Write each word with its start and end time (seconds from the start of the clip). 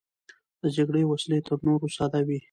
د 0.61 0.63
جګړې 0.75 1.03
وسلې 1.11 1.39
تر 1.47 1.57
نورو 1.67 1.87
ساده 1.97 2.19
وې. 2.27 2.37